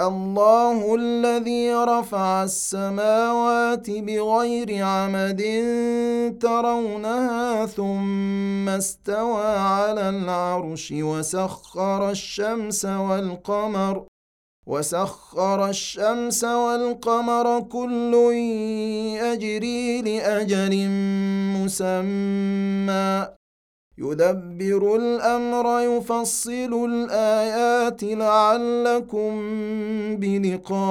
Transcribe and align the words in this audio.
الله 0.00 0.94
الذي 0.94 1.74
رفع 1.74 2.44
السماوات 2.44 3.90
بغير 3.90 4.84
عمد 4.84 5.42
ترونها 6.40 7.66
ثم 7.66 8.68
استوى 8.68 9.46
على 9.46 10.08
العرش 10.08 10.92
وسخر 10.96 12.10
الشمس 12.10 12.84
والقمر 12.84 14.06
وسخر 14.66 15.68
الشمس 15.68 16.44
والقمر 16.44 17.60
كل 17.60 18.14
يجري 19.22 20.02
لأجل 20.02 20.88
مسمى. 21.56 23.41
يدبر 23.98 24.96
الأمر 24.96 25.80
يفصل 25.80 26.90
الآيات 26.90 28.02
لعلكم 28.02 29.30
بلقاء 30.16 30.82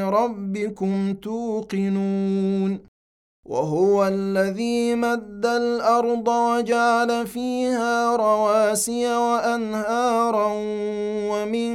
ربكم 0.00 1.14
توقنون. 1.14 2.88
وهو 3.48 4.06
الذي 4.08 4.94
مد 4.94 5.46
الأرض 5.46 6.28
وجعل 6.28 7.26
فيها 7.26 8.16
رواسي 8.16 9.16
وأنهارا 9.16 10.52
ومن 11.32 11.70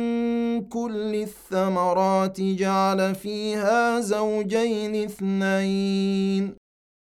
كل 0.62 1.16
الثمرات 1.16 2.42
جعل 2.42 3.16
فيها 3.16 4.00
زوجين 4.00 5.04
اثنين. 5.04 6.63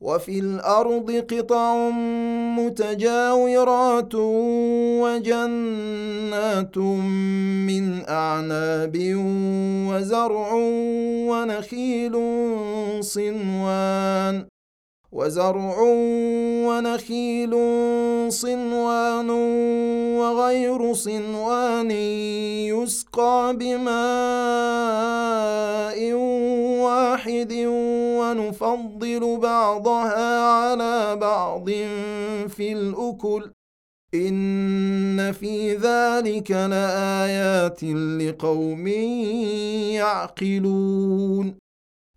وفي 0.00 0.38
الأرض 0.38 1.10
قطع 1.10 1.90
متجاورات 2.58 4.14
وجنات 5.04 6.78
من 7.68 8.08
أعناب 8.08 8.96
وزرع 9.88 10.52
ونخيل 11.30 12.12
صنوان 13.00 14.46
وزرع 15.12 15.76
ونخيل 16.68 17.54
صنوان 18.32 19.30
وغير 20.20 20.92
صنوان 20.92 21.90
يسقى 22.70 23.05
بماء 23.52 23.86
واحد 26.82 27.52
ونفضل 28.18 29.38
بعضها 29.42 30.40
على 30.40 31.16
بعض 31.16 31.70
في 32.48 32.72
الأكل. 32.72 33.50
إن 34.14 35.32
في 35.32 35.74
ذلك 35.74 36.50
لآيات 36.50 37.84
لقوم 37.84 38.86
يعقلون. 39.96 41.65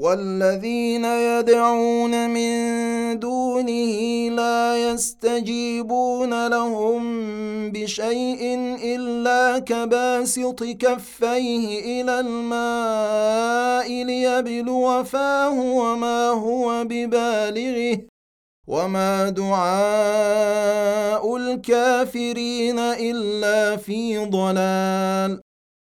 والذين 0.00 1.04
يدعون 1.04 2.30
من 2.30 3.18
دونه 3.18 4.28
لا 4.36 4.90
يستجيبون 4.90 6.46
لهم 6.46 7.02
بشيء 7.70 8.40
إلا 8.84 9.58
كباسط 9.58 10.64
كفيه 10.64 12.00
إلى 12.00 12.20
الماء 12.20 14.04
ليبلو 14.04 15.04
فاه 15.04 15.60
وما 15.60 16.28
هو 16.28 16.84
ببالغه 16.84 18.00
وما 18.68 19.28
دعاء 19.28 20.56
الكافرين 21.36 22.78
إلا 22.78 23.76
في 23.76 24.18
ضلال 24.18 25.40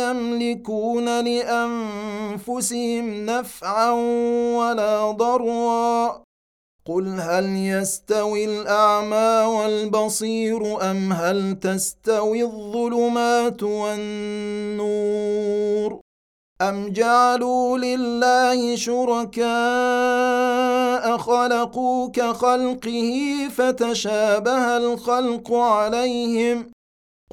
يملكون 0.00 1.24
لأنفسهم 1.24 3.06
نفعا 3.26 3.90
ولا 4.56 5.10
ضرا. 5.10 6.24
قل 6.86 7.20
هل 7.20 7.56
يستوي 7.56 8.44
الأعمى 8.44 9.46
والبصير 9.56 10.90
أم 10.90 11.12
هل 11.12 11.58
تستوي 11.60 12.42
الظلمات 12.42 13.62
والنور؟ 13.62 15.24
أم 16.62 16.88
جعلوا 16.88 17.78
لله 17.78 18.76
شركاء 18.76 19.44
خلقوا 21.18 22.08
كخلقه 22.08 23.48
فتشابه 23.56 24.76
الخلق 24.76 25.52
عليهم 25.52 26.73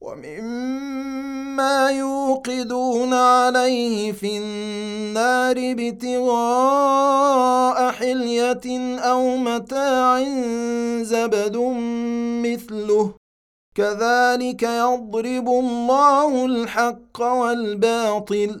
ومما 0.00 1.90
يوقدون 1.90 3.14
عليه 3.14 4.12
في 4.12 4.38
النار 4.38 5.56
ابتغاء 5.58 6.80
حلية 7.92 8.98
أو 8.98 9.36
متاع 9.36 10.24
زبد 11.02 11.56
مثله. 12.46 13.14
كذلك 13.74 14.62
يضرب 14.62 15.48
الله 15.48 16.46
الحق 16.46 17.22
والباطل. 17.22 18.60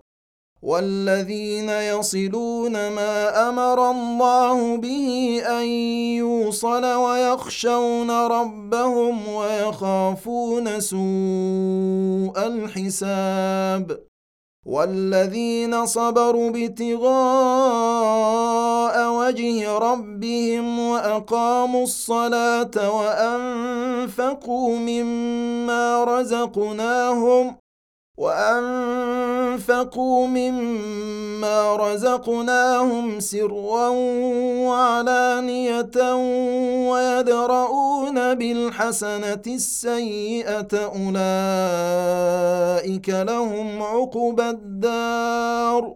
والذين 0.61 1.69
يصلون 1.69 2.71
ما 2.71 3.49
أمر 3.49 3.91
الله 3.91 4.77
به 4.77 5.41
أن 5.47 5.65
يوصل 6.21 6.85
ويخشون 6.85 8.11
ربهم 8.11 9.27
ويخافون 9.27 10.79
سوء 10.79 12.47
الحساب 12.47 13.99
والذين 14.65 15.85
صبروا 15.85 16.49
ابتغاء 16.49 17.11
وجه 19.13 19.77
ربهم 19.77 20.79
وأقاموا 20.79 21.83
الصلاة 21.83 22.95
وأنفقوا 22.97 24.77
مما 24.77 26.03
رزقناهم 26.03 27.60
وأنفقوا 28.21 30.19
مما 30.27 31.75
رزقناهم 31.75 33.19
سرا 33.19 33.87
وعلانية 34.67 35.97
ويدرؤون 36.91 38.33
بالحسنة 38.33 39.41
السيئة 39.47 40.73
أولئك 41.01 41.99
لهم 43.09 43.83
عقبى 43.83 44.49
الدار. 44.49 45.95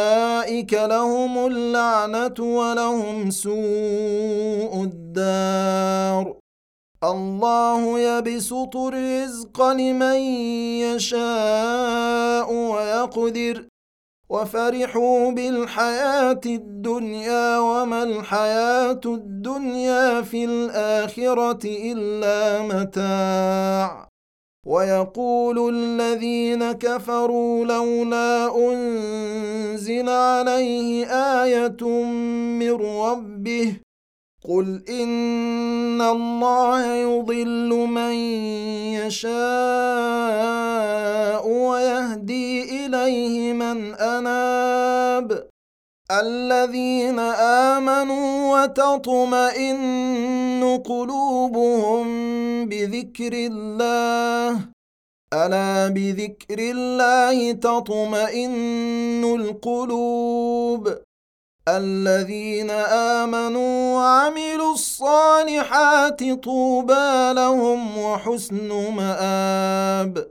لهم 0.75 1.47
اللعنة 1.47 2.35
ولهم 2.41 3.31
سوء 3.31 4.85
الدار. 4.85 6.37
الله 7.05 7.99
يبسط 7.99 8.77
الرزق 8.77 9.63
لمن 9.63 10.17
يشاء 10.83 12.53
ويقدر. 12.53 13.67
وفرحوا 14.31 15.31
بالحياة 15.31 16.41
الدنيا 16.47 17.59
وما 17.59 18.03
الحياة 18.03 19.01
الدنيا 19.07 20.23
في 20.23 20.45
الآخرة 20.45 21.61
إلا 21.65 22.63
متاع. 22.63 24.10
ويقول 24.67 25.75
الذين 25.75 26.73
كفروا 26.73 27.65
لولا 27.65 28.57
أنزل 28.57 30.09
عليه 30.09 31.07
آية 31.43 31.85
من 32.61 32.73
ربه 32.73 33.77
قل 34.49 34.83
إن 34.89 36.01
الله 36.03 36.95
يضل 36.95 37.69
من 37.89 38.13
يشاء 39.01 39.31
ويهدي 41.49 42.87
إليه 42.87 43.53
من 43.53 43.95
أناب 43.95 45.49
الذين 46.11 47.19
آمنوا 47.69 48.63
وتطمئن 48.63 49.77
قلوبهم 50.77 52.07
بذكر 52.69 53.33
الله 53.33 54.71
الا 55.35 55.89
بذكر 55.89 56.59
الله 56.59 57.53
تطمئن 57.53 59.25
القلوب 59.25 60.99
الذين 61.69 62.71
امنوا 63.21 63.95
وعملوا 63.95 64.73
الصالحات 64.73 66.23
طوبى 66.33 67.33
لهم 67.33 67.99
وحسن 67.99 68.69
مآب 68.97 70.31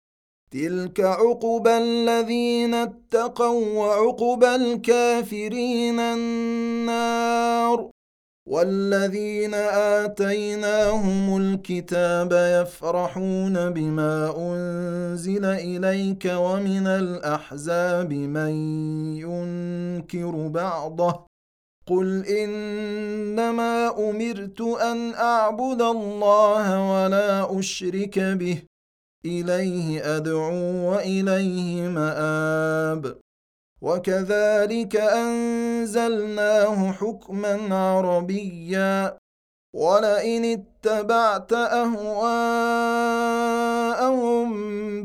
تلك 0.51 0.99
عقبى 0.99 1.77
الذين 1.77 2.73
اتقوا 2.73 3.77
وعقبى 3.77 4.55
الكافرين 4.55 5.99
النار 5.99 7.89
والذين 8.49 9.53
اتيناهم 9.53 11.37
الكتاب 11.37 12.31
يفرحون 12.33 13.69
بما 13.69 14.33
انزل 14.37 15.45
اليك 15.45 16.31
ومن 16.35 16.87
الاحزاب 16.87 18.13
من 18.13 18.51
ينكر 19.15 20.47
بعضه 20.47 21.25
قل 21.87 22.25
انما 22.25 23.99
امرت 24.09 24.61
ان 24.61 25.13
اعبد 25.13 25.81
الله 25.81 26.91
ولا 26.91 27.59
اشرك 27.59 28.19
به 28.19 28.70
إليه 29.25 30.17
أدعو 30.17 30.91
وإليه 30.91 31.87
مآب. 31.87 33.15
وكذلك 33.81 34.95
أنزلناه 34.95 36.91
حكما 36.91 37.75
عربيا. 37.75 39.17
ولئن 39.75 40.45
اتبعت 40.45 41.53
أهواءهم 41.53 42.31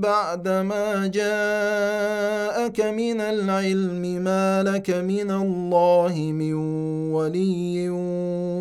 بعدما 0.00 1.06
جاءك 1.06 2.80
من 2.80 3.20
العلم 3.20 4.02
ما 4.02 4.62
لك 4.62 4.90
من 4.90 5.30
الله 5.30 6.14
من 6.32 6.54
ولي 7.12 7.88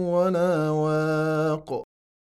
ولا 0.07 0.69
واق. 0.69 1.84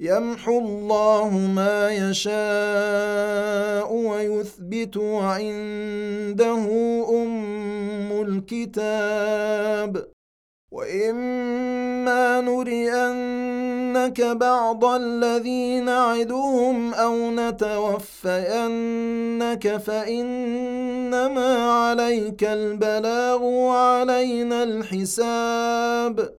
يمحو 0.00 0.58
الله 0.58 1.30
ما 1.54 1.90
يشاء 1.90 3.92
ويثبت 3.92 4.96
وعنده 4.96 6.64
أم 7.10 8.22
الكتاب. 8.22 10.06
وإما 10.70 12.40
نرينك 12.40 14.20
بعض 14.20 14.84
الذي 14.84 15.80
نعدهم 15.80 16.94
أو 16.94 17.30
نتوفينك 17.30 18.36
فإنما 19.76 21.72
عليك 21.72 22.44
البلاغ 22.44 23.42
وعلينا 23.42 24.62
الحساب. 24.62 26.39